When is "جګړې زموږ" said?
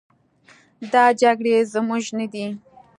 1.21-2.03